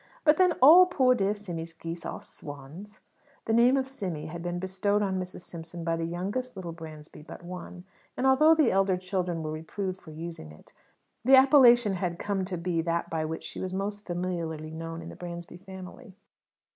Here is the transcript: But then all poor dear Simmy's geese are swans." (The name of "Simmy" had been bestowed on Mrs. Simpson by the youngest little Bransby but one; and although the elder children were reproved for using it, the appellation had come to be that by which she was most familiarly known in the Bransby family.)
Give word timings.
But 0.23 0.37
then 0.37 0.53
all 0.63 0.87
poor 0.87 1.13
dear 1.13 1.35
Simmy's 1.35 1.73
geese 1.73 2.07
are 2.07 2.23
swans." 2.23 3.01
(The 3.45 3.53
name 3.53 3.77
of 3.77 3.87
"Simmy" 3.87 4.25
had 4.25 4.41
been 4.41 4.57
bestowed 4.57 5.03
on 5.03 5.19
Mrs. 5.19 5.41
Simpson 5.41 5.83
by 5.83 5.95
the 5.95 6.05
youngest 6.07 6.55
little 6.55 6.71
Bransby 6.71 7.21
but 7.21 7.43
one; 7.43 7.83
and 8.17 8.25
although 8.25 8.55
the 8.55 8.71
elder 8.71 8.97
children 8.97 9.43
were 9.43 9.51
reproved 9.51 10.01
for 10.01 10.09
using 10.09 10.51
it, 10.51 10.73
the 11.23 11.35
appellation 11.35 11.93
had 11.93 12.17
come 12.17 12.45
to 12.45 12.57
be 12.57 12.81
that 12.81 13.11
by 13.11 13.25
which 13.25 13.43
she 13.43 13.59
was 13.59 13.73
most 13.73 14.03
familiarly 14.07 14.71
known 14.71 15.03
in 15.03 15.09
the 15.09 15.15
Bransby 15.15 15.57
family.) 15.57 16.15